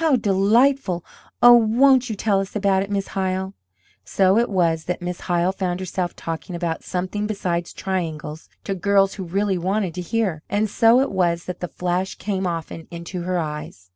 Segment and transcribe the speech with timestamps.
[0.00, 1.04] "How delightful!
[1.42, 3.52] Oh, won't you tell us about it, Miss Hyle?"
[4.02, 9.16] So it was that Miss Hyle found herself talking about something besides triangles to girls
[9.16, 13.24] who really wanted to hear, and so it was that the flash came often into
[13.24, 13.90] her eyes.